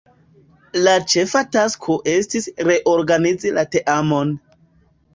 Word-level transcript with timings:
La 0.87 0.95
ĉefa 1.13 1.43
tasko 1.57 1.99
estis 2.15 2.49
reorganizi 2.71 3.57
la 3.61 3.71
teamon. 3.77 4.37